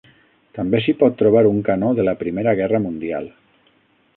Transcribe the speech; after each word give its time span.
També 0.59 0.79
s'hi 0.85 0.95
pot 1.03 1.19
trobar 1.19 1.43
un 1.49 1.59
canó 1.67 1.91
de 1.99 2.07
la 2.09 2.17
primera 2.23 2.57
Guerra 2.61 2.81
Mundial. 2.87 3.29